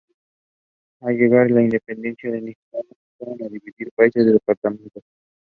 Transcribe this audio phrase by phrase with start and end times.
[1.01, 5.03] Al llegar la independencia de Nicaragua empezaron a dividir al país en departamentos.